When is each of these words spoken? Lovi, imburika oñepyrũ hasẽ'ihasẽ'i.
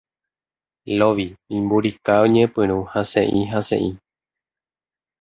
Lovi, 0.99 1.25
imburika 1.57 2.13
oñepyrũ 2.23 2.77
hasẽ'ihasẽ'i. 2.91 3.91